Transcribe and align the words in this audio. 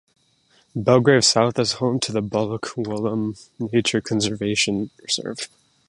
Belgrave 0.75 1.23
South 1.23 1.59
is 1.59 1.73
home 1.73 1.99
to 1.99 2.11
the 2.11 2.23
Baluk 2.23 2.73
Willam 2.75 3.37
Nature 3.59 4.01
Conservation 4.01 4.89
Reserve. 5.03 5.47